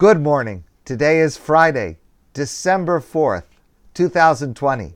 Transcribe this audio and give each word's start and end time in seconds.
Good 0.00 0.22
morning. 0.22 0.64
Today 0.86 1.20
is 1.20 1.36
Friday, 1.36 1.98
December 2.32 3.00
4th, 3.00 3.44
2020. 3.92 4.94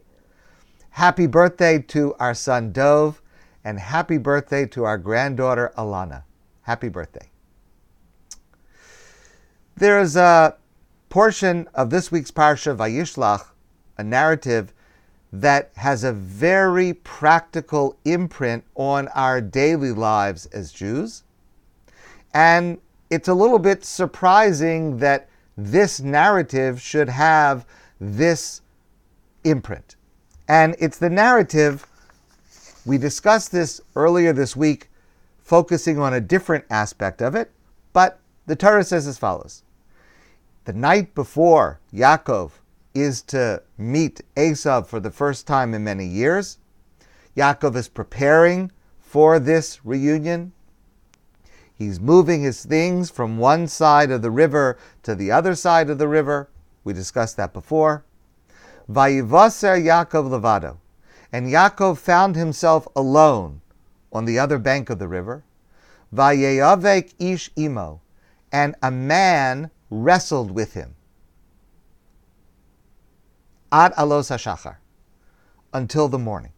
Happy 0.93 1.27
birthday 1.27 1.79
to 1.79 2.15
our 2.15 2.33
son 2.33 2.73
Dove, 2.73 3.21
and 3.63 3.79
happy 3.79 4.17
birthday 4.17 4.65
to 4.65 4.85
our 4.85 4.97
granddaughter 4.97 5.75
Alana. 5.77 6.23
Happy 6.63 6.89
birthday. 6.89 7.29
There 9.77 10.01
is 10.01 10.17
a 10.17 10.57
portion 11.11 11.69
of 11.75 11.91
this 11.91 12.11
week's 12.11 12.31
Parsha 12.31 12.75
Vayishlach, 12.75 13.49
a 13.99 14.03
narrative 14.03 14.73
that 15.31 15.71
has 15.77 16.03
a 16.03 16.15
very 16.15 16.95
practical 16.95 17.99
imprint 18.07 18.65
on 18.75 19.09
our 19.09 19.43
daily 19.43 19.93
lives 19.93 20.47
as 20.47 20.73
Jews. 20.73 21.25
And 22.33 22.79
it's 23.11 23.29
a 23.29 23.35
little 23.35 23.59
bit 23.59 23.85
surprising 23.85 24.99
that 24.99 25.29
this 25.57 26.01
narrative 26.01 26.81
should 26.81 27.09
have 27.09 27.67
this 28.01 28.63
imprint. 29.45 29.97
And 30.49 30.75
it's 30.79 30.99
the 30.99 31.11
narrative, 31.11 31.87
we 32.85 32.99
discussed 32.99 33.53
this 33.53 33.81
earlier 33.95 34.33
this 34.33 34.57
week, 34.57 34.91
focusing 35.43 35.99
on 35.99 36.15
a 36.15 36.21
different 36.21 36.65
aspect 36.71 37.23
of 37.23 37.35
it, 37.35 37.51
but 37.93 38.19
the 38.47 38.57
Torah 38.57 38.85
says 38.85 39.07
as 39.07 39.19
follows 39.19 39.63
The 40.65 40.73
night 40.73 41.15
before 41.15 41.81
Yaakov 41.93 42.53
is 42.95 43.23
to 43.23 43.63
meet 43.77 44.21
Esav 44.37 44.87
for 44.87 45.01
the 45.01 45.11
first 45.11 45.47
time 45.47 45.75
in 45.75 45.85
many 45.85 46.07
years, 46.07 46.59
Yaakov 47.37 47.77
is 47.77 47.89
preparing 47.89 48.71
for 49.01 49.39
this 49.39 49.85
reunion. 49.85 50.53
He's 51.77 52.01
moving 52.01 52.43
his 52.43 52.65
things 52.65 53.11
from 53.11 53.39
one 53.39 53.67
side 53.67 54.11
of 54.11 54.23
the 54.23 54.31
river 54.31 54.79
to 55.03 55.15
the 55.15 55.31
other 55.31 55.55
side 55.55 55.91
of 55.91 55.99
the 55.99 56.09
river. 56.09 56.49
We 56.85 56.93
discussed 56.93 57.37
that 57.37 57.53
before. 57.53 58.05
Vayivaser 58.89 59.83
Yaakov 59.83 60.31
Levado. 60.31 60.79
And 61.33 61.49
Yaakov 61.49 61.99
found 61.99 62.37
himself 62.37 62.87
alone 62.95 63.61
on 64.13 64.25
the 64.25 64.39
other 64.39 64.59
bank 64.59 64.89
of 64.89 65.01
the 65.01 65.09
river. 65.09 65.43
Vayeyavek 66.15 67.15
ish 67.19 67.51
imo. 67.57 68.01
And 68.53 68.77
a 68.81 68.93
man 68.93 69.71
wrestled 69.91 70.53
with 70.53 70.75
him. 70.75 70.95
Ad 73.73 73.93
alos 73.95 74.31
hashachar. 74.31 74.77
Until 75.73 76.07
the 76.07 76.19
morning. 76.19 76.53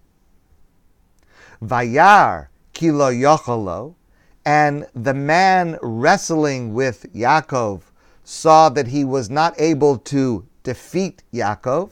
Vayar 1.62 2.48
kilo 2.74 3.10
yocholo. 3.10 3.95
And 4.46 4.86
the 4.94 5.12
man 5.12 5.76
wrestling 5.82 6.72
with 6.72 7.12
Yaakov 7.12 7.82
saw 8.22 8.68
that 8.68 8.86
he 8.86 9.04
was 9.04 9.28
not 9.28 9.60
able 9.60 9.98
to 9.98 10.46
defeat 10.62 11.24
Yaakov. 11.34 11.90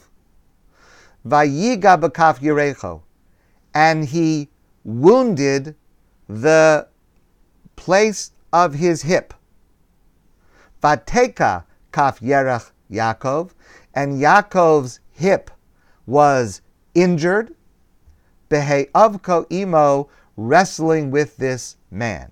Vayiga 1.26 2.00
b'kaf 2.00 2.38
Yerecho, 2.38 3.02
and 3.74 4.04
he 4.04 4.50
wounded 4.84 5.74
the 6.28 6.86
place 7.74 8.30
of 8.52 8.74
his 8.74 9.02
hip. 9.02 9.34
Vateka 10.80 11.64
kaf 11.90 12.20
Yerech 12.20 12.70
Yaakov, 12.88 13.50
and 13.94 14.20
Yaakov's 14.20 15.00
hip 15.10 15.50
was 16.06 16.60
injured. 16.94 17.52
Behe 18.48 18.90
avko 18.92 19.50
imo, 19.50 20.08
wrestling 20.36 21.10
with 21.10 21.36
this 21.38 21.76
man. 21.90 22.30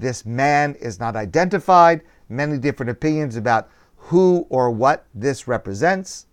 This 0.00 0.24
man 0.24 0.76
is 0.76 0.98
not 0.98 1.14
identified. 1.14 2.00
Many 2.30 2.56
different 2.56 2.88
opinions 2.88 3.36
about 3.36 3.68
who 3.96 4.46
or 4.48 4.70
what 4.70 5.04
this 5.14 5.46
represents. 5.46 6.24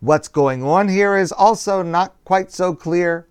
What's 0.00 0.26
going 0.26 0.64
on 0.64 0.88
here 0.88 1.16
is 1.16 1.30
also 1.30 1.82
not 1.82 2.16
quite 2.24 2.50
so 2.50 2.74
clear. 2.74 3.28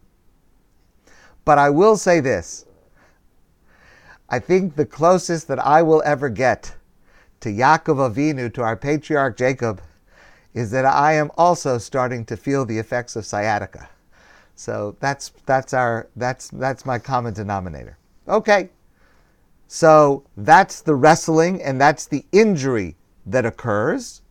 But 1.44 1.58
I 1.58 1.70
will 1.70 1.98
say 1.98 2.22
this 2.22 2.66
I 4.30 4.40
think 4.40 4.76
the 4.76 4.86
closest 4.86 5.50
that 5.50 5.60
I 5.60 5.82
will 5.82 6.02
ever 6.06 6.30
get 6.30 6.76
to 7.42 7.50
Yaakov 7.50 8.14
Avinu, 8.14 8.54
to 8.54 8.64
our 8.64 8.78
patriarch 8.78 9.36
Jacob, 9.36 9.82
is 10.54 10.72
that 10.72 10.86
I 10.86 11.14
am 11.14 11.30
also 11.38 11.78
starting 11.78 12.24
to 12.26 12.38
feel 12.38 12.66
the 12.66 12.78
effects 12.78 13.18
of 13.18 13.26
sciatica. 13.26 13.90
So 14.56 14.96
that's 15.02 15.34
that's 15.46 15.74
our 15.74 16.08
that's 16.16 16.48
that's 16.50 16.86
my 16.86 17.00
common 17.00 17.34
denominator. 17.34 17.98
Okay. 18.30 18.70
So 19.72 20.24
that's 20.36 20.82
the 20.82 20.96
wrestling 20.96 21.62
and 21.62 21.80
that's 21.80 22.08
the 22.08 22.26
injury 22.32 22.98
that 23.24 23.46
occurs. 23.46 24.24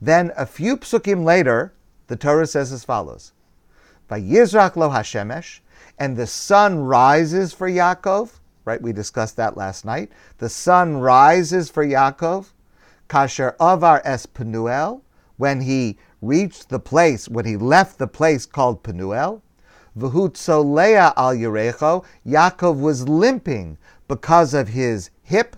Then 0.00 0.30
a 0.36 0.46
few 0.46 0.76
psukim 0.76 1.24
later, 1.24 1.74
the 2.06 2.14
Torah 2.14 2.46
says 2.46 2.72
as 2.72 2.84
follows: 2.84 3.32
"Vayizrak 4.08 4.76
lo 4.76 4.90
Hashemesh," 4.90 5.58
and 5.98 6.16
the 6.16 6.28
sun 6.28 6.84
rises 6.84 7.52
for 7.52 7.68
Yaakov. 7.68 8.38
Right, 8.64 8.80
we 8.80 8.92
discussed 8.92 9.36
that 9.36 9.56
last 9.56 9.84
night. 9.84 10.12
The 10.38 10.48
sun 10.48 10.98
rises 10.98 11.68
for 11.68 11.84
Yaakov. 11.84 12.52
Kasher 13.08 13.56
avar 13.58 14.00
es 14.04 14.26
Penuel, 14.26 15.02
when 15.38 15.62
he 15.62 15.98
reached 16.20 16.68
the 16.68 16.78
place, 16.78 17.28
when 17.28 17.46
he 17.46 17.56
left 17.56 17.98
the 17.98 18.06
place 18.06 18.46
called 18.46 18.84
Penuel. 18.84 19.42
V'hutzolea 19.98 21.12
al 21.16 21.34
Yerecho, 21.34 22.04
Yaakov 22.24 22.78
was 22.78 23.08
limping 23.08 23.76
because 24.12 24.52
of 24.52 24.68
his 24.68 25.08
hip. 25.22 25.56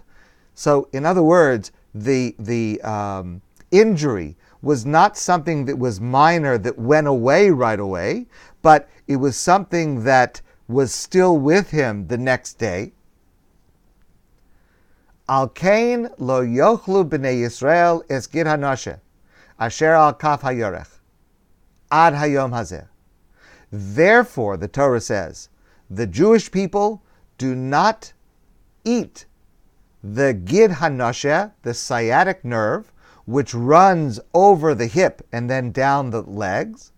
So, 0.54 0.88
in 0.92 1.04
other 1.04 1.24
words, 1.24 1.72
the 1.92 2.36
the 2.38 2.80
um, 2.82 3.42
injury 3.72 4.36
was 4.62 4.86
not 4.86 5.18
something 5.18 5.64
that 5.64 5.76
was 5.76 6.00
minor 6.00 6.56
that 6.58 6.78
went 6.78 7.08
away 7.08 7.50
right 7.50 7.80
away, 7.80 8.26
but 8.62 8.88
it 9.08 9.16
was 9.16 9.36
something 9.36 10.04
that 10.04 10.40
was 10.68 10.94
still 10.94 11.36
with 11.36 11.70
him 11.70 12.06
the 12.06 12.16
next 12.16 12.54
day. 12.54 12.92
Al 15.28 15.48
kain 15.48 16.08
lo 16.18 16.46
yochlu 16.46 17.08
b'nei 17.08 17.36
Yisrael 17.42 18.04
es 18.08 18.28
hanoshe, 18.28 19.00
asher 19.58 19.94
al 19.94 20.14
kaf 20.14 20.42
hayorech, 20.42 21.00
ad 21.90 22.14
hayom 22.14 22.52
hazeh. 22.52 22.86
Therefore, 23.72 24.56
the 24.56 24.68
Torah 24.68 25.00
says, 25.00 25.48
the 25.90 26.06
Jewish 26.06 26.52
people 26.52 27.02
do 27.36 27.56
not 27.56 28.12
eat 28.84 29.26
the 30.02 30.34
gid 30.34 30.70
hanoshe, 30.72 31.52
the 31.62 31.74
sciatic 31.74 32.44
nerve, 32.44 32.92
which 33.24 33.54
runs 33.54 34.20
over 34.34 34.74
the 34.74 34.86
hip 34.86 35.26
and 35.32 35.48
then 35.48 35.72
down 35.72 36.10
the 36.10 36.22
legs, 36.22 36.92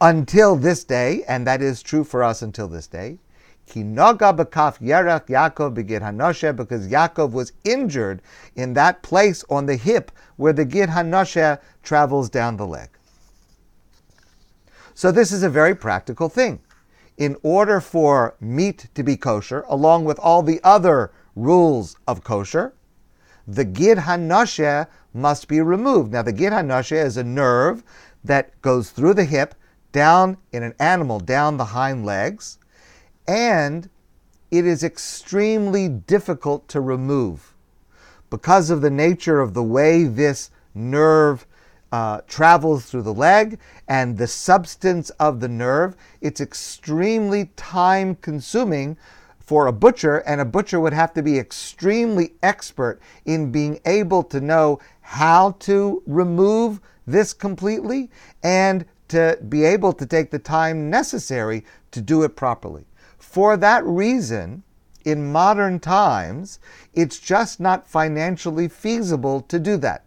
until 0.00 0.56
this 0.56 0.84
day, 0.84 1.22
and 1.28 1.46
that 1.46 1.60
is 1.60 1.82
true 1.82 2.04
for 2.04 2.24
us 2.24 2.40
until 2.40 2.66
this 2.66 2.86
day. 2.86 3.18
Kinoga 3.66 4.34
b'kaf 4.34 4.78
yerach 4.80 5.26
Yaakov 5.26 5.74
begid 5.74 6.00
hanoshe, 6.00 6.56
because 6.56 6.88
Yaakov 6.88 7.32
was 7.32 7.52
injured 7.62 8.22
in 8.56 8.72
that 8.72 9.02
place 9.02 9.44
on 9.50 9.66
the 9.66 9.76
hip 9.76 10.10
where 10.36 10.54
the 10.54 10.64
gid 10.64 10.88
hanoshe 10.88 11.60
travels 11.82 12.30
down 12.30 12.56
the 12.56 12.66
leg. 12.66 12.88
So 14.94 15.12
this 15.12 15.30
is 15.30 15.42
a 15.42 15.50
very 15.50 15.74
practical 15.74 16.28
thing 16.28 16.60
in 17.16 17.36
order 17.42 17.80
for 17.80 18.34
meat 18.40 18.88
to 18.94 19.02
be 19.02 19.16
kosher, 19.16 19.64
along 19.68 20.04
with 20.04 20.18
all 20.18 20.42
the 20.42 20.60
other 20.64 21.12
rules 21.36 21.96
of 22.06 22.24
kosher, 22.24 22.72
the 23.46 23.64
gid 23.64 23.98
hanoshe 23.98 24.86
must 25.12 25.48
be 25.48 25.60
removed. 25.60 26.12
Now, 26.12 26.22
the 26.22 26.32
gid 26.32 26.52
hanoshe 26.52 26.92
is 26.92 27.16
a 27.16 27.24
nerve 27.24 27.82
that 28.24 28.60
goes 28.62 28.90
through 28.90 29.14
the 29.14 29.24
hip, 29.24 29.54
down 29.92 30.36
in 30.52 30.62
an 30.62 30.74
animal, 30.78 31.18
down 31.18 31.56
the 31.56 31.64
hind 31.66 32.06
legs, 32.06 32.58
and 33.26 33.88
it 34.50 34.66
is 34.66 34.84
extremely 34.84 35.88
difficult 35.88 36.68
to 36.68 36.80
remove 36.80 37.54
because 38.30 38.70
of 38.70 38.80
the 38.80 38.90
nature 38.90 39.40
of 39.40 39.54
the 39.54 39.62
way 39.62 40.04
this 40.04 40.50
nerve 40.74 41.46
uh, 41.92 42.20
travels 42.28 42.86
through 42.86 43.02
the 43.02 43.14
leg 43.14 43.58
and 43.88 44.16
the 44.16 44.26
substance 44.26 45.10
of 45.10 45.40
the 45.40 45.48
nerve, 45.48 45.96
it's 46.20 46.40
extremely 46.40 47.46
time 47.56 48.14
consuming 48.16 48.96
for 49.38 49.66
a 49.66 49.72
butcher, 49.72 50.18
and 50.18 50.40
a 50.40 50.44
butcher 50.44 50.78
would 50.78 50.92
have 50.92 51.12
to 51.12 51.22
be 51.22 51.36
extremely 51.36 52.34
expert 52.40 53.00
in 53.24 53.50
being 53.50 53.80
able 53.84 54.22
to 54.22 54.40
know 54.40 54.78
how 55.00 55.50
to 55.58 56.00
remove 56.06 56.80
this 57.04 57.32
completely 57.32 58.08
and 58.44 58.84
to 59.08 59.36
be 59.48 59.64
able 59.64 59.92
to 59.92 60.06
take 60.06 60.30
the 60.30 60.38
time 60.38 60.88
necessary 60.88 61.64
to 61.90 62.00
do 62.00 62.22
it 62.22 62.36
properly. 62.36 62.86
For 63.18 63.56
that 63.56 63.84
reason, 63.84 64.62
in 65.04 65.32
modern 65.32 65.80
times, 65.80 66.60
it's 66.94 67.18
just 67.18 67.58
not 67.58 67.88
financially 67.88 68.68
feasible 68.68 69.40
to 69.42 69.58
do 69.58 69.76
that. 69.78 70.04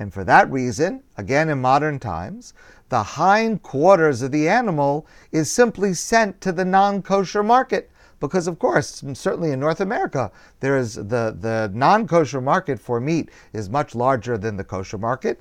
And 0.00 0.14
for 0.14 0.24
that 0.24 0.50
reason, 0.50 1.02
again 1.18 1.50
in 1.50 1.60
modern 1.60 1.98
times, 1.98 2.54
the 2.88 3.02
hind 3.02 3.62
quarters 3.62 4.22
of 4.22 4.32
the 4.32 4.48
animal 4.48 5.06
is 5.30 5.52
simply 5.52 5.92
sent 5.92 6.40
to 6.40 6.52
the 6.52 6.64
non 6.64 7.02
kosher 7.02 7.42
market 7.42 7.90
because, 8.18 8.46
of 8.46 8.58
course, 8.58 9.04
certainly 9.12 9.52
in 9.52 9.60
North 9.60 9.80
America, 9.80 10.32
there 10.60 10.78
is 10.78 10.94
the, 10.94 11.36
the 11.38 11.70
non 11.74 12.08
kosher 12.08 12.40
market 12.40 12.80
for 12.80 12.98
meat 12.98 13.30
is 13.52 13.68
much 13.68 13.94
larger 13.94 14.38
than 14.38 14.56
the 14.56 14.64
kosher 14.64 14.96
market, 14.96 15.38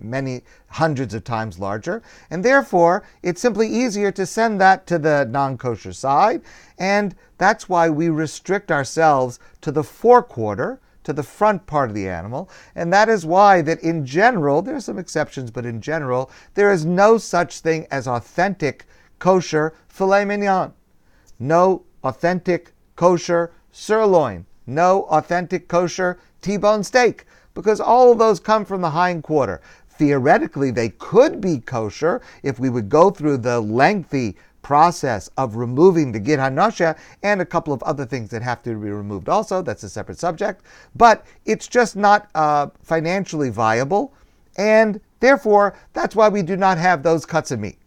many 0.00 0.42
hundreds 0.66 1.14
of 1.14 1.22
times 1.22 1.60
larger. 1.60 2.02
And 2.30 2.44
therefore, 2.44 3.04
it's 3.22 3.40
simply 3.40 3.68
easier 3.68 4.10
to 4.10 4.26
send 4.26 4.60
that 4.60 4.88
to 4.88 4.98
the 4.98 5.28
non 5.30 5.56
kosher 5.56 5.92
side. 5.92 6.42
And 6.78 7.14
that's 7.36 7.68
why 7.68 7.88
we 7.90 8.08
restrict 8.08 8.72
ourselves 8.72 9.38
to 9.60 9.70
the 9.70 9.84
forequarter 9.84 10.80
to 11.08 11.14
the 11.14 11.22
front 11.22 11.66
part 11.66 11.88
of 11.88 11.94
the 11.94 12.06
animal. 12.06 12.50
And 12.74 12.92
that 12.92 13.08
is 13.08 13.24
why 13.24 13.62
that 13.62 13.80
in 13.80 14.04
general, 14.04 14.60
there 14.60 14.76
are 14.76 14.80
some 14.80 14.98
exceptions, 14.98 15.50
but 15.50 15.64
in 15.64 15.80
general, 15.80 16.30
there 16.52 16.70
is 16.70 16.84
no 16.84 17.16
such 17.16 17.60
thing 17.60 17.86
as 17.90 18.06
authentic 18.06 18.84
kosher 19.18 19.72
filet 19.88 20.26
mignon, 20.26 20.74
no 21.38 21.82
authentic 22.04 22.74
kosher 22.94 23.52
sirloin, 23.72 24.44
no 24.66 25.04
authentic 25.04 25.66
kosher 25.66 26.18
T-bone 26.42 26.84
steak, 26.84 27.24
because 27.54 27.80
all 27.80 28.12
of 28.12 28.18
those 28.18 28.38
come 28.38 28.66
from 28.66 28.82
the 28.82 28.90
hind 28.90 29.22
quarter. 29.22 29.62
Theoretically, 29.88 30.70
they 30.70 30.90
could 30.90 31.40
be 31.40 31.58
kosher 31.58 32.20
if 32.42 32.60
we 32.60 32.68
would 32.68 32.90
go 32.90 33.08
through 33.08 33.38
the 33.38 33.60
lengthy 33.60 34.36
process 34.68 35.30
of 35.38 35.56
removing 35.56 36.12
the 36.12 36.20
Gid 36.20 36.38
HaNosha 36.38 36.98
and 37.22 37.40
a 37.40 37.46
couple 37.46 37.72
of 37.72 37.82
other 37.84 38.04
things 38.04 38.28
that 38.28 38.42
have 38.42 38.62
to 38.64 38.68
be 38.74 38.90
removed 38.90 39.26
also. 39.26 39.62
That's 39.62 39.82
a 39.82 39.88
separate 39.88 40.18
subject. 40.18 40.62
But 40.94 41.24
it's 41.46 41.68
just 41.68 41.96
not 41.96 42.28
uh, 42.34 42.66
financially 42.82 43.48
viable. 43.48 44.12
And 44.58 45.00
therefore, 45.20 45.74
that's 45.94 46.14
why 46.14 46.28
we 46.28 46.42
do 46.42 46.54
not 46.54 46.76
have 46.76 47.02
those 47.02 47.24
cuts 47.24 47.50
of 47.50 47.60
meat. 47.60 47.78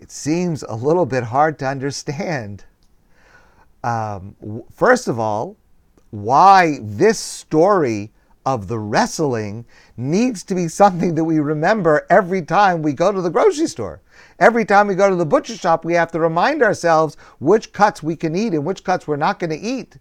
It 0.00 0.10
seems 0.10 0.62
a 0.64 0.74
little 0.74 1.06
bit 1.06 1.24
hard 1.24 1.58
to 1.60 1.66
understand. 1.66 2.66
Um, 3.82 4.64
first 4.70 5.08
of 5.08 5.18
all, 5.18 5.56
why 6.10 6.76
this 6.82 7.18
story 7.18 8.12
of 8.46 8.68
the 8.68 8.78
wrestling 8.78 9.64
needs 9.96 10.42
to 10.44 10.54
be 10.54 10.68
something 10.68 11.14
that 11.14 11.24
we 11.24 11.38
remember 11.38 12.06
every 12.10 12.42
time 12.42 12.82
we 12.82 12.92
go 12.92 13.10
to 13.10 13.22
the 13.22 13.30
grocery 13.30 13.66
store. 13.66 14.00
Every 14.38 14.64
time 14.64 14.86
we 14.86 14.94
go 14.94 15.08
to 15.08 15.16
the 15.16 15.26
butcher 15.26 15.56
shop, 15.56 15.84
we 15.84 15.94
have 15.94 16.12
to 16.12 16.20
remind 16.20 16.62
ourselves 16.62 17.16
which 17.38 17.72
cuts 17.72 18.02
we 18.02 18.16
can 18.16 18.36
eat 18.36 18.52
and 18.52 18.64
which 18.64 18.84
cuts 18.84 19.06
we're 19.06 19.16
not 19.16 19.38
going 19.38 19.50
to 19.50 19.56
eat. 19.56 19.96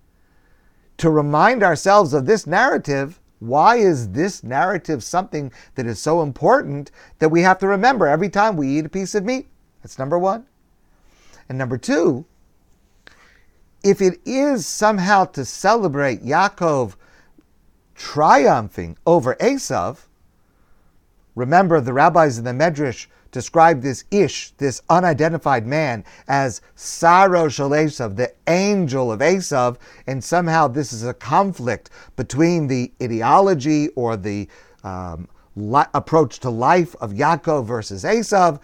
To 0.97 1.09
remind 1.09 1.63
ourselves 1.63 2.13
of 2.13 2.25
this 2.25 2.45
narrative, 2.45 3.19
why 3.39 3.77
is 3.77 4.09
this 4.11 4.43
narrative 4.43 5.03
something 5.03 5.51
that 5.75 5.85
is 5.85 5.99
so 5.99 6.21
important 6.21 6.91
that 7.19 7.29
we 7.29 7.41
have 7.41 7.59
to 7.59 7.67
remember 7.67 8.07
every 8.07 8.29
time 8.29 8.55
we 8.55 8.77
eat 8.77 8.85
a 8.85 8.89
piece 8.89 9.15
of 9.15 9.25
meat? 9.25 9.47
That's 9.81 9.99
number 9.99 10.17
one. 10.17 10.45
And 11.49 11.57
number 11.57 11.77
two, 11.77 12.25
if 13.83 14.01
it 14.01 14.19
is 14.25 14.65
somehow 14.65 15.25
to 15.25 15.43
celebrate 15.43 16.23
Yaakov 16.23 16.95
triumphing 17.95 18.97
over 19.05 19.35
Esav, 19.35 20.07
remember 21.35 21.81
the 21.81 21.93
rabbis 21.93 22.37
in 22.37 22.43
the 22.43 22.51
Medrash 22.51 23.07
describe 23.33 23.81
this 23.81 24.05
Ish, 24.11 24.51
this 24.51 24.81
unidentified 24.89 25.67
man, 25.67 26.05
as 26.29 26.61
Saro 26.75 27.49
Shal 27.49 27.71
Esav, 27.71 28.15
the 28.15 28.31
angel 28.47 29.11
of 29.11 29.19
Esav, 29.19 29.77
and 30.07 30.23
somehow 30.23 30.69
this 30.69 30.93
is 30.93 31.03
a 31.03 31.13
conflict 31.13 31.89
between 32.15 32.67
the 32.67 32.93
ideology 33.01 33.89
or 33.89 34.15
the 34.15 34.47
um, 34.85 35.27
li- 35.57 35.83
approach 35.93 36.39
to 36.39 36.49
life 36.49 36.95
of 37.01 37.11
Yaakov 37.11 37.65
versus 37.65 38.05
Esav. 38.05 38.61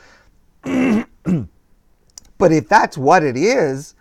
but 2.38 2.52
if 2.52 2.70
that's 2.70 2.98
what 2.98 3.24
it 3.24 3.36
is, 3.36 3.96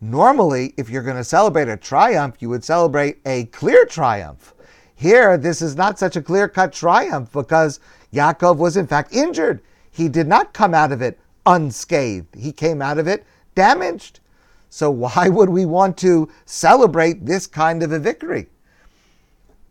normally, 0.00 0.74
if 0.76 0.88
you're 0.88 1.02
going 1.02 1.16
to 1.16 1.24
celebrate 1.24 1.68
a 1.68 1.76
triumph, 1.76 2.36
you 2.38 2.48
would 2.48 2.64
celebrate 2.64 3.18
a 3.26 3.46
clear 3.46 3.84
triumph. 3.84 4.54
Here, 4.94 5.36
this 5.36 5.60
is 5.60 5.76
not 5.76 5.98
such 5.98 6.16
a 6.16 6.22
clear 6.22 6.48
cut 6.48 6.72
triumph 6.72 7.32
because 7.32 7.80
Yaakov 8.12 8.56
was 8.56 8.76
in 8.76 8.86
fact 8.86 9.12
injured. 9.12 9.60
He 9.90 10.08
did 10.08 10.26
not 10.26 10.52
come 10.52 10.74
out 10.74 10.92
of 10.92 11.02
it 11.02 11.18
unscathed, 11.46 12.34
he 12.34 12.52
came 12.52 12.80
out 12.80 12.98
of 12.98 13.06
it 13.06 13.24
damaged. 13.54 14.20
So, 14.70 14.90
why 14.90 15.28
would 15.28 15.50
we 15.50 15.64
want 15.64 15.96
to 15.98 16.28
celebrate 16.46 17.26
this 17.26 17.46
kind 17.46 17.82
of 17.82 17.92
a 17.92 17.98
victory? 17.98 18.48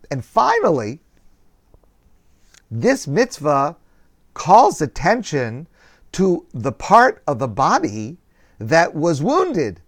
And 0.10 0.24
finally, 0.24 1.02
this 2.72 3.08
mitzvah 3.08 3.76
calls 4.34 4.82
attention 4.82 5.68
to 6.14 6.46
the 6.54 6.72
part 6.72 7.22
of 7.28 7.40
the 7.40 7.48
body 7.48 8.18
that 8.60 8.96
was 8.96 9.22
wounded. 9.22 9.82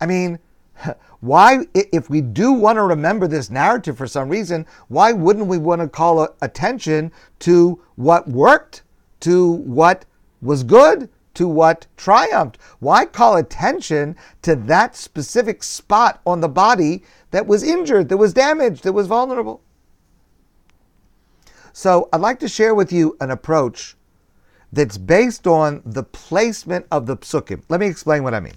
I 0.00 0.06
mean, 0.06 0.38
why, 1.20 1.66
if 1.74 2.10
we 2.10 2.20
do 2.20 2.52
want 2.52 2.76
to 2.76 2.82
remember 2.82 3.26
this 3.26 3.50
narrative 3.50 3.96
for 3.96 4.06
some 4.06 4.28
reason, 4.28 4.66
why 4.88 5.12
wouldn't 5.12 5.46
we 5.46 5.58
want 5.58 5.80
to 5.80 5.88
call 5.88 6.28
attention 6.40 7.12
to 7.40 7.80
what 7.96 8.28
worked, 8.28 8.82
to 9.20 9.50
what 9.52 10.04
was 10.40 10.62
good, 10.62 11.08
to 11.34 11.46
what 11.46 11.86
triumphed? 11.96 12.58
Why 12.80 13.04
call 13.04 13.36
attention 13.36 14.16
to 14.42 14.56
that 14.56 14.96
specific 14.96 15.62
spot 15.62 16.20
on 16.26 16.40
the 16.40 16.48
body 16.48 17.02
that 17.30 17.46
was 17.46 17.62
injured, 17.62 18.08
that 18.08 18.16
was 18.16 18.32
damaged, 18.32 18.84
that 18.84 18.92
was 18.92 19.06
vulnerable? 19.06 19.60
So 21.72 22.08
I'd 22.12 22.20
like 22.20 22.40
to 22.40 22.48
share 22.48 22.74
with 22.74 22.92
you 22.92 23.16
an 23.20 23.30
approach 23.30 23.96
that's 24.72 24.98
based 24.98 25.46
on 25.46 25.82
the 25.84 26.02
placement 26.02 26.86
of 26.90 27.06
the 27.06 27.16
psukim. 27.16 27.62
Let 27.68 27.80
me 27.80 27.86
explain 27.86 28.22
what 28.22 28.34
I 28.34 28.40
mean. 28.40 28.54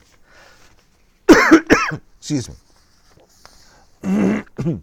Excuse 2.24 2.48
me. 2.48 2.56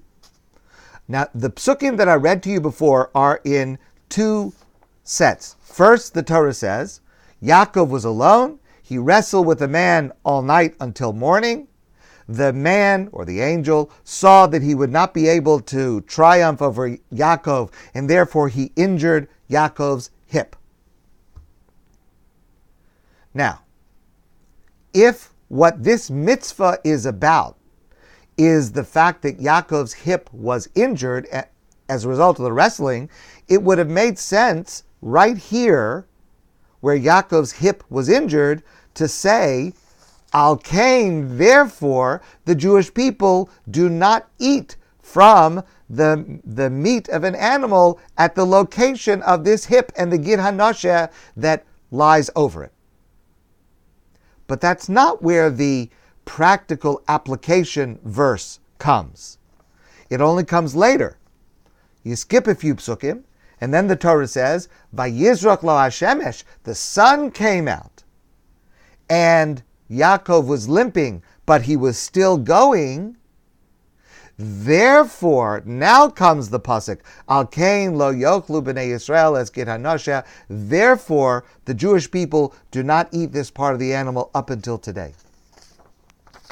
now, 1.09 1.27
the 1.35 1.49
psukim 1.49 1.97
that 1.97 2.07
I 2.07 2.17
read 2.17 2.43
to 2.43 2.51
you 2.51 2.61
before 2.61 3.11
are 3.15 3.41
in 3.45 3.79
two 4.11 4.53
sets. 5.05 5.57
First, 5.63 6.13
the 6.13 6.23
Torah 6.23 6.53
says, 6.53 7.01
Yaakov 7.43 7.89
was 7.89 8.05
alone. 8.05 8.59
He 8.83 8.99
wrestled 8.99 9.47
with 9.47 9.63
a 9.63 9.69
man 9.69 10.13
all 10.23 10.43
night 10.43 10.75
until 10.81 11.15
morning. 11.15 11.69
The 12.29 12.53
man 12.53 13.09
or 13.11 13.25
the 13.25 13.41
angel 13.41 13.91
saw 14.05 14.47
that 14.47 14.61
he 14.61 14.75
would 14.75 14.93
not 14.93 15.15
be 15.15 15.27
able 15.27 15.61
to 15.61 16.03
triumph 16.03 16.61
over 16.61 16.99
Yaakov, 17.11 17.73
and 17.95 18.11
therefore 18.11 18.51
he 18.51 18.71
injured 18.77 19.29
Yaakov's 19.49 20.11
hip. 20.27 20.57
Now, 23.33 23.63
if 24.93 25.31
what 25.50 25.82
this 25.82 26.08
mitzvah 26.08 26.79
is 26.85 27.05
about 27.05 27.56
is 28.38 28.71
the 28.71 28.85
fact 28.85 29.23
that 29.23 29.40
Yaakov's 29.40 29.92
hip 29.92 30.30
was 30.33 30.69
injured 30.76 31.26
as 31.88 32.04
a 32.04 32.09
result 32.09 32.38
of 32.38 32.45
the 32.45 32.52
wrestling, 32.52 33.11
it 33.49 33.61
would 33.61 33.76
have 33.76 33.90
made 33.90 34.16
sense 34.16 34.85
right 35.02 35.37
here, 35.37 36.07
where 36.78 36.97
Yaakov's 36.97 37.50
hip 37.50 37.83
was 37.90 38.09
injured, 38.09 38.62
to 38.95 39.09
say, 39.09 39.73
Al 40.33 40.57
Kain, 40.57 41.37
therefore, 41.37 42.23
the 42.45 42.54
Jewish 42.54 42.95
people 42.95 43.50
do 43.69 43.88
not 43.88 44.28
eat 44.38 44.76
from 45.02 45.64
the, 45.88 46.40
the 46.45 46.71
meat 46.71 47.09
of 47.09 47.25
an 47.25 47.35
animal 47.35 47.99
at 48.16 48.37
the 48.37 48.47
location 48.47 49.21
of 49.23 49.42
this 49.42 49.64
hip 49.64 49.90
and 49.97 50.12
the 50.12 50.19
Gid 50.19 50.38
HaNosheh 50.38 51.11
that 51.37 51.66
lies 51.90 52.30
over 52.37 52.62
it. 52.62 52.73
But 54.50 54.61
that's 54.61 54.88
not 54.88 55.23
where 55.23 55.49
the 55.49 55.90
practical 56.25 57.04
application 57.07 58.00
verse 58.02 58.59
comes. 58.78 59.38
It 60.09 60.21
only 60.21 60.42
comes 60.42 60.75
later. 60.75 61.19
You 62.02 62.16
skip 62.16 62.49
a 62.49 62.57
few 62.57 62.75
psukim, 62.75 63.23
and 63.61 63.73
then 63.73 63.87
the 63.87 63.95
Torah 63.95 64.26
says, 64.26 64.69
"Vayizrak 64.92 65.62
lo 65.62 65.75
Hashemesh," 65.75 66.42
the 66.64 66.75
sun 66.75 67.30
came 67.30 67.69
out, 67.69 68.02
and 69.09 69.62
Yaakov 69.88 70.47
was 70.47 70.69
limping, 70.69 71.23
but 71.47 71.62
he 71.62 71.76
was 71.76 71.97
still 71.97 72.37
going. 72.37 73.16
Therefore, 74.42 75.61
now 75.66 76.09
comes 76.09 76.49
the 76.49 76.59
pasuk, 76.59 77.00
Al 77.28 77.44
Kain 77.44 77.99
lo 77.99 78.11
yochlu 78.11 78.64
b'nei 78.64 78.88
Yisrael 78.88 79.38
es 79.38 79.50
gid 79.50 79.68
hanosha. 79.68 80.25
Therefore, 80.49 81.44
the 81.66 81.75
Jewish 81.75 82.11
people 82.11 82.54
do 82.70 82.82
not 82.82 83.11
eat 83.12 83.32
this 83.32 83.50
part 83.50 83.75
of 83.75 83.78
the 83.78 83.92
animal 83.92 84.30
up 84.35 84.49
until 84.49 84.78
today. 84.78 85.12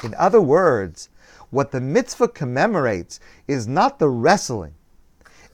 In 0.05 0.15
other 0.17 0.39
words, 0.43 1.09
what 1.49 1.71
the 1.71 1.81
mitzvah 1.81 2.29
commemorates 2.29 3.21
is 3.47 3.67
not 3.67 3.99
the 3.99 4.11
wrestling, 4.11 4.75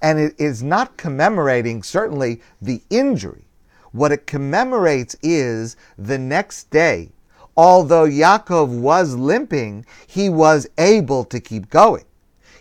and 0.03 0.19
it 0.19 0.35
is 0.37 0.61
not 0.61 0.97
commemorating 0.97 1.85
certainly 1.85 2.43
the 2.61 2.83
injury. 2.91 3.45
What 3.93 4.11
it 4.11 4.27
commemorates 4.27 5.15
is 5.23 5.77
the 5.97 6.19
next 6.19 6.71
day. 6.71 7.13
Although 7.57 8.07
Yaakov 8.07 8.81
was 8.81 9.15
limping, 9.15 9.87
he 10.05 10.29
was 10.29 10.67
able 10.77 11.25
to 11.27 11.39
keep 11.39 11.71
going 11.71 12.03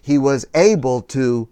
he 0.04 0.18
was 0.18 0.46
able 0.54 1.02
to 1.02 1.48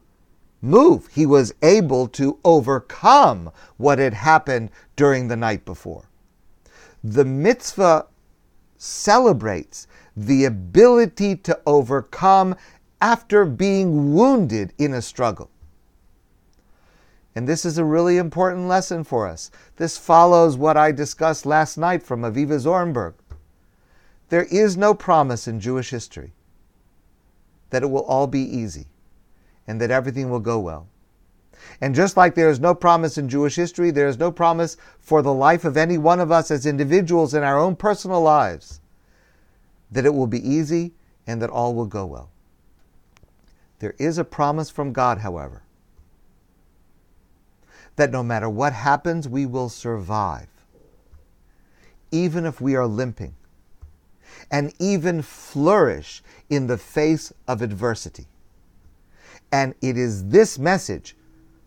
move. 0.62 1.08
He 1.08 1.26
was 1.26 1.54
able 1.62 2.08
to 2.10 2.38
overcome 2.44 3.50
what 3.78 3.98
had 3.98 4.14
happened 4.14 4.72
during 4.98 5.30
the 5.30 5.38
night 5.38 5.64
before. 5.64 6.04
The 7.02 7.24
mitzvah 7.24 8.08
celebrates 8.78 9.88
the 10.18 10.44
ability 10.44 11.38
to 11.38 11.60
overcome 11.66 12.56
after 13.00 13.46
being 13.46 14.14
wounded 14.14 14.74
in 14.78 14.94
a 14.94 15.02
struggle. 15.02 15.50
And 17.34 17.48
this 17.48 17.64
is 17.64 17.78
a 17.78 17.86
really 17.86 18.18
important 18.18 18.68
lesson 18.68 19.06
for 19.06 19.28
us. 19.28 19.50
This 19.78 19.98
follows 19.98 20.58
what 20.58 20.76
I 20.76 20.92
discussed 20.92 21.46
last 21.46 21.78
night 21.78 22.04
from 22.04 22.24
Avivah 22.24 22.60
Zornberg. 22.60 23.14
There 24.28 24.44
is 24.44 24.76
no 24.76 24.94
promise 24.94 25.48
in 25.48 25.62
Jewish 25.62 25.92
history 25.92 26.34
that 27.72 27.84
it 27.84 27.90
will 27.90 28.04
all 28.04 28.28
be 28.28 28.42
easy 28.42 28.86
and 29.68 29.82
that 29.82 29.92
everything 29.92 30.30
will 30.30 30.40
go 30.40 30.60
well. 30.60 30.88
And 31.80 31.96
just 31.96 32.18
like 32.18 32.36
there 32.36 32.50
is 32.50 32.60
no 32.60 32.74
promise 32.74 33.18
in 33.18 33.30
Jewish 33.30 33.56
history, 33.56 33.92
there 33.92 34.08
is 34.08 34.18
no 34.18 34.32
promise 34.32 34.78
for 35.00 35.22
the 35.22 35.34
life 35.34 35.66
of 35.66 35.78
any 35.78 35.98
one 35.98 36.20
of 36.20 36.32
us 36.32 36.52
as 36.52 36.66
individuals 36.66 37.34
in 37.34 37.44
our 37.44 37.58
own 37.58 37.76
personal 37.76 38.22
lives 38.22 38.82
that 39.92 40.06
it 40.06 40.14
will 40.14 40.28
be 40.28 40.48
easy 40.48 40.94
and 41.28 41.42
that 41.42 41.50
all 41.50 41.76
will 41.76 41.86
go 41.86 42.06
well. 42.06 42.30
There 43.80 43.96
is 43.98 44.18
a 44.18 44.24
promise 44.24 44.70
from 44.70 44.94
God, 44.94 45.20
however, 45.20 45.64
that 47.96 48.12
no 48.12 48.24
matter 48.24 48.50
what 48.50 48.74
happens, 48.74 49.28
we 49.28 49.46
will 49.46 49.70
survive, 49.70 50.48
even 52.12 52.46
if 52.46 52.62
we 52.62 52.76
are 52.76 52.88
limping, 52.88 53.36
and 54.52 54.74
even 54.78 55.22
flourish 55.22 56.22
in 56.50 56.68
the 56.68 56.78
face 56.78 57.34
of 57.48 57.62
adversity. 57.62 58.28
And 59.52 59.74
it 59.82 59.98
is 59.98 60.28
this 60.28 60.60
message, 60.60 61.16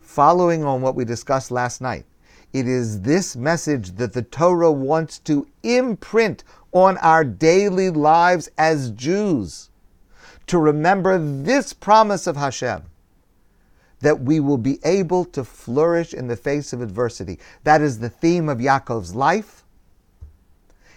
following 0.00 0.62
on 0.62 0.83
what 0.83 0.95
we 0.95 1.05
discussed 1.05 1.50
last 1.50 1.81
night, 1.81 2.05
it 2.53 2.69
is 2.69 3.00
this 3.00 3.35
message 3.35 3.97
that 3.97 4.12
the 4.12 4.23
Torah 4.23 4.71
wants 4.71 5.19
to 5.21 5.47
imprint 5.64 6.45
on 6.71 6.99
our 6.99 7.25
daily 7.25 7.91
lives 7.91 8.49
as 8.57 8.93
Jews. 8.93 9.71
To 10.47 10.59
remember 10.59 11.19
this 11.19 11.73
promise 11.73 12.26
of 12.26 12.37
Hashem 12.37 12.85
that 14.00 14.21
we 14.21 14.38
will 14.38 14.59
be 14.59 14.79
able 14.85 15.25
to 15.25 15.43
flourish 15.43 16.12
in 16.12 16.29
the 16.29 16.37
face 16.37 16.73
of 16.73 16.83
adversity. 16.83 17.38
That 17.64 17.81
is 17.81 17.99
the 17.99 18.11
theme 18.11 18.49
of 18.49 18.59
Yaakov's 18.59 19.14
life. 19.14 19.63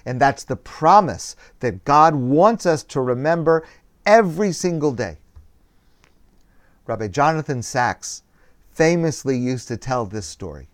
And 0.07 0.21
that's 0.21 0.45
the 0.45 0.55
promise 0.55 1.35
that 1.59 1.83
God 1.83 2.15
wants 2.15 2.65
us 2.65 2.81
to 2.83 3.01
remember 3.01 3.67
every 4.05 4.53
single 4.53 4.93
day. 4.93 5.17
Rabbi 6.85 7.09
Jonathan 7.09 7.61
Sacks 7.61 8.23
famously 8.71 9.37
used 9.37 9.67
to 9.67 9.75
tell 9.75 10.05
this 10.05 10.25
story. 10.25 10.69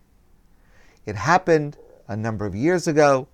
It 1.04 1.16
happened 1.16 1.76
a 2.06 2.16
number 2.16 2.46
of 2.46 2.54
years 2.54 2.86
ago 2.86 3.26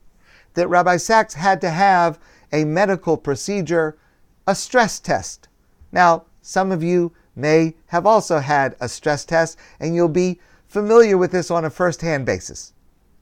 that 0.55 0.69
Rabbi 0.69 0.97
Sacks 0.97 1.35
had 1.35 1.61
to 1.61 1.69
have 1.69 2.19
a 2.51 2.65
medical 2.65 3.19
procedure, 3.19 3.99
a 4.47 4.55
stress 4.55 5.01
test. 5.01 5.49
Now, 5.93 6.25
some 6.41 6.73
of 6.73 6.83
you 6.83 7.13
may 7.37 7.75
have 7.89 8.07
also 8.07 8.39
had 8.39 8.75
a 8.81 8.89
stress 8.89 9.27
test, 9.27 9.59
and 9.79 9.95
you'll 9.95 10.09
be 10.09 10.41
familiar 10.67 11.19
with 11.19 11.31
this 11.31 11.51
on 11.51 11.67
a 11.67 11.71
first 11.71 12.01
hand 12.01 12.25
basis. 12.25 12.73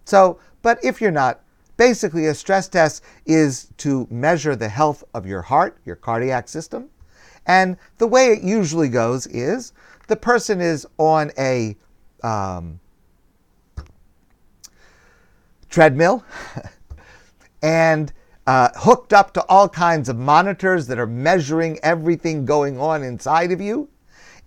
So, 0.05 0.39
but 0.63 0.79
if 0.85 1.01
you're 1.01 1.11
not, 1.11 1.41
basically 1.79 2.27
a 2.27 2.35
stress 2.35 2.69
test 2.69 3.03
is 3.25 3.69
to 3.79 4.07
measure 4.11 4.55
the 4.55 4.69
health 4.69 5.03
of 5.15 5.25
your 5.25 5.41
heart, 5.41 5.79
your 5.87 5.97
cardiac 5.97 6.49
system. 6.49 6.91
And 7.47 7.79
the 7.97 8.07
way 8.07 8.27
it 8.27 8.43
usually 8.43 8.91
goes 8.91 9.27
is 9.29 9.73
the 10.09 10.17
person 10.17 10.61
is 10.61 10.87
on 10.99 11.31
a 11.39 11.77
um, 12.23 12.81
treadmill 15.71 16.25
and 17.63 18.13
uh, 18.47 18.71
hooked 18.77 19.13
up 19.13 19.33
to 19.35 19.45
all 19.47 19.69
kinds 19.69 20.09
of 20.09 20.17
monitors 20.17 20.87
that 20.89 20.99
are 20.99 21.07
measuring 21.07 21.79
everything 21.83 22.45
going 22.45 22.79
on 22.79 23.03
inside 23.03 23.53
of 23.53 23.61
you. 23.61 23.89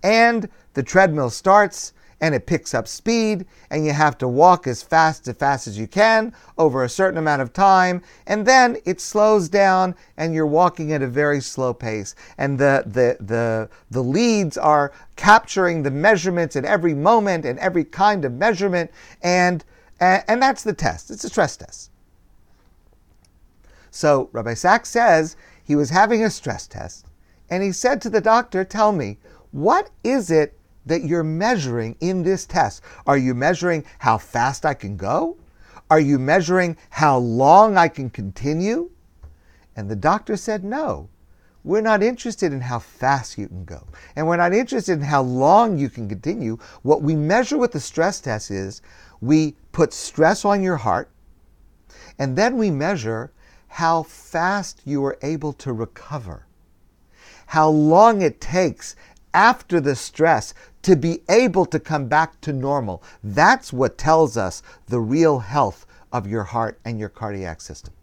And 0.04 0.50
the 0.74 0.84
treadmill 0.84 1.30
starts 1.30 1.94
and 2.22 2.36
it 2.36 2.46
picks 2.46 2.76
up 2.76 2.88
speed, 2.88 3.46
and 3.72 3.84
you 3.84 3.92
have 3.92 4.18
to 4.20 4.28
walk 4.28 4.68
as 4.68 4.84
fast 4.84 5.28
as 5.28 5.36
fast 5.36 5.68
as 5.68 5.78
you 5.78 5.88
can 5.88 6.32
over 6.58 6.84
a 6.84 6.90
certain 6.90 7.18
amount 7.18 7.42
of 7.42 7.52
time, 7.52 8.02
and 8.28 8.46
then 8.46 8.78
it 8.86 9.02
slows 9.02 9.50
down 9.50 9.96
and 10.18 10.34
you're 10.34 10.46
walking 10.46 10.94
at 10.94 11.02
a 11.02 11.08
very 11.08 11.42
slow 11.42 11.74
pace. 11.74 12.14
And 12.38 12.60
the 12.60 12.84
the 12.86 13.18
the, 13.20 13.70
the 13.90 14.04
leads 14.04 14.58
are 14.58 14.94
capturing 15.16 15.82
the 15.82 15.92
measurements 15.92 16.56
at 16.56 16.64
every 16.64 16.94
moment 16.94 17.44
and 17.44 17.58
every 17.58 17.84
kind 17.84 18.24
of 18.24 18.34
measurement, 18.34 18.92
and 19.24 19.66
and 20.00 20.42
that's 20.42 20.64
the 20.64 20.74
test. 20.74 21.12
It's 21.12 21.24
a 21.24 21.30
stress 21.30 21.58
test. 21.58 21.90
So 23.90 24.30
Rabbi 24.32 24.54
Sacks 24.54 24.90
says 24.90 25.36
he 25.64 25.76
was 25.76 25.90
having 25.90 26.24
a 26.24 26.30
stress 26.30 26.68
test, 26.68 27.06
and 27.50 27.64
he 27.64 27.72
said 27.72 28.02
to 28.02 28.10
the 28.10 28.22
doctor, 28.22 28.64
Tell 28.64 28.92
me, 28.92 29.18
what 29.52 29.90
is 30.04 30.32
it 30.32 30.58
that 30.92 31.06
you're 31.06 31.24
measuring 31.24 31.96
in 32.02 32.22
this 32.22 32.46
test? 32.46 32.84
Are 33.08 33.18
you 33.18 33.34
measuring 33.34 33.86
how 34.00 34.18
fast 34.18 34.66
I 34.66 34.74
can 34.74 34.98
go? 34.98 35.38
Are 35.90 36.02
you 36.02 36.20
measuring 36.20 36.76
how 36.90 37.18
long 37.18 37.78
I 37.78 37.88
can 37.88 38.10
continue? 38.10 38.92
And 39.76 39.90
the 39.90 39.96
doctor 39.96 40.36
said, 40.36 40.64
No. 40.64 41.08
We're 41.64 41.82
not 41.82 42.02
interested 42.02 42.52
in 42.54 42.62
how 42.62 42.80
fast 42.80 43.38
you 43.38 43.48
can 43.48 43.66
go. 43.66 43.88
And 44.16 44.28
we're 44.28 44.38
not 44.38 44.52
interested 44.52 44.94
in 44.94 45.02
how 45.02 45.22
long 45.22 45.78
you 45.78 45.90
can 45.90 46.10
continue. 46.10 46.58
What 46.82 47.04
we 47.04 47.16
measure 47.16 47.58
with 47.58 47.72
the 47.72 47.80
stress 47.80 48.20
test 48.20 48.50
is 48.50 48.82
we 49.22 49.56
put 49.72 49.94
stress 49.94 50.44
on 50.44 50.64
your 50.64 50.78
heart, 50.78 51.12
and 52.18 52.36
then 52.36 52.58
we 52.58 52.72
measure 52.72 53.32
how 53.68 54.04
fast 54.04 54.82
you 54.86 55.06
are 55.06 55.20
able 55.22 55.54
to 55.54 55.72
recover, 55.72 56.48
how 57.46 57.70
long 57.70 58.24
it 58.24 58.42
takes 58.42 58.96
after 59.34 59.80
the 59.80 59.96
stress 59.96 60.54
to 60.82 60.96
be 60.96 61.22
able 61.30 61.66
to 61.66 61.80
come 61.80 62.08
back 62.08 62.42
to 62.42 62.54
normal. 62.54 63.04
That's 63.24 63.72
what 63.72 63.98
tells 63.98 64.38
us 64.38 64.62
the 64.88 65.00
real 65.00 65.40
health 65.40 65.86
of 66.12 66.28
your 66.28 66.44
heart 66.44 66.80
and 66.84 67.00
your 67.00 67.10
cardiac 67.10 67.62
system. 67.62 67.94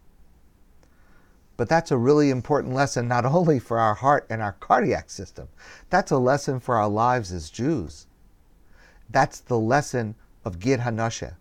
But 1.57 1.67
that's 1.67 1.91
a 1.91 1.97
really 1.97 2.29
important 2.29 2.73
lesson, 2.73 3.07
not 3.07 3.25
only 3.37 3.59
for 3.59 3.79
our 3.79 3.95
heart 3.95 4.25
and 4.29 4.41
our 4.41 4.53
cardiac 4.53 5.09
system, 5.09 5.49
that's 5.89 6.11
a 6.11 6.17
lesson 6.17 6.59
for 6.59 6.75
our 6.75 6.87
lives 6.89 7.31
as 7.31 7.49
Jews. 7.49 8.07
That's 9.09 9.39
the 9.39 9.59
lesson 9.59 10.15
of 10.45 10.59
Gid 10.59 10.81
Hanoshe. 10.81 11.33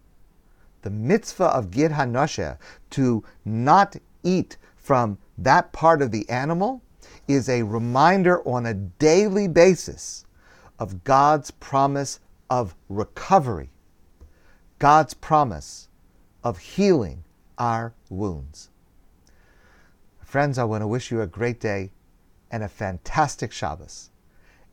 The 0.83 0.91
mitzvah 0.91 1.45
of 1.45 1.71
Gid 1.71 1.93
Hanoshe 1.93 2.57
to 2.91 3.25
not 3.45 3.97
eat 4.23 4.57
from 4.77 5.19
that 5.37 5.73
part 5.73 6.03
of 6.03 6.11
the 6.11 6.29
animal 6.29 6.83
is 7.27 7.49
a 7.49 7.63
reminder 7.63 8.47
on 8.47 8.67
a 8.67 8.75
daily 8.75 9.49
basis 9.49 10.25
of 10.79 11.05
God's 11.05 11.51
promise 11.51 12.21
of 12.51 12.75
recovery, 12.89 13.71
God's 14.79 15.15
promise 15.15 15.89
of 16.45 16.59
healing 16.59 17.25
our 17.59 17.93
wounds. 18.09 18.71
Friends, 20.23 20.59
I 20.59 20.65
want 20.65 20.83
to 20.83 20.87
wish 20.87 21.11
you 21.11 21.21
a 21.21 21.27
great 21.27 21.59
day 21.59 21.91
and 22.51 22.63
a 22.63 22.69
fantastic 22.69 23.53
Shabbos. 23.53 24.11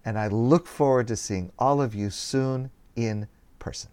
And 0.03 0.19
I 0.19 0.27
look 0.27 0.67
forward 0.67 1.07
to 1.07 1.15
seeing 1.15 1.51
all 1.57 1.81
of 1.81 1.95
you 1.95 2.09
soon 2.09 2.69
in 2.95 3.27
person. 3.57 3.89